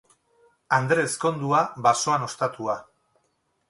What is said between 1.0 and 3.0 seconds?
ezkondua, basoan ostatua.